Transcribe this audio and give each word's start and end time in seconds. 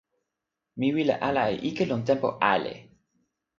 mi 0.79 0.87
wile 0.95 1.15
ala 1.27 1.43
e 1.53 1.55
ike 1.69 1.83
lon 1.89 2.01
tenpo 2.07 2.27
ale! 2.53 2.73